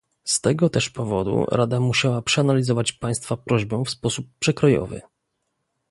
Z 0.23 0.41
tego 0.41 0.69
też 0.69 0.89
powodu 0.89 1.45
Rada 1.51 1.79
musiała 1.79 2.21
przeanalizować 2.21 2.91
Państwa 2.91 3.37
prośbę 3.37 3.83
w 3.85 3.89
sposób 3.89 4.25
przekrojowy 4.39 5.01